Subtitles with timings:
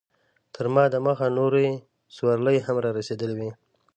[0.53, 1.67] تر ما دمخه نورې
[2.15, 3.51] سورلۍ هم رارسېدلې وې.